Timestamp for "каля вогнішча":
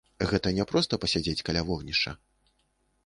1.49-2.11